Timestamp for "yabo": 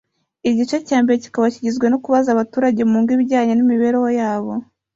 4.19-4.53